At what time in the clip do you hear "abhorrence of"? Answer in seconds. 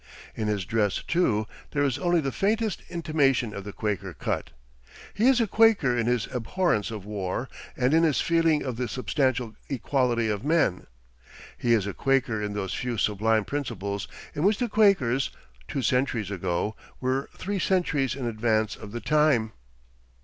6.33-7.05